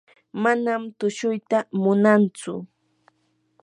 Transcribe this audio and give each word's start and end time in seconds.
manam 0.43 0.81
tushuyta 0.97 1.57
munantsu. 1.81 2.51